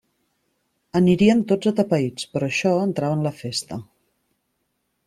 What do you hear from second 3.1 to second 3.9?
en la festa.